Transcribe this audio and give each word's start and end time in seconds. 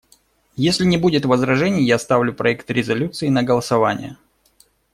Если 0.55 0.83
не 0.83 0.97
будет 0.97 1.25
возражений, 1.25 1.83
я 1.85 1.99
ставлю 1.99 2.33
проект 2.33 2.71
резолюции 2.71 3.27
на 3.27 3.43
голосование. 3.43 4.17